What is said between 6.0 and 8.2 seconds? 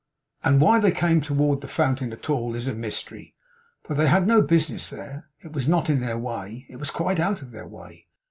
way. It was quite out of their way.